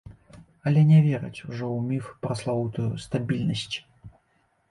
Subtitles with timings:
[0.69, 3.75] Але не вераць ужо ў міф пра славутую стабільнасць.